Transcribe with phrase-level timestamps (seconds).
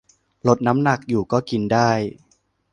[0.47, 1.91] ลดน้ำหนักอยู่ก็กินได้